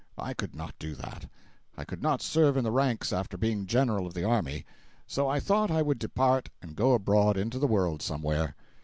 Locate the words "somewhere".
8.01-8.55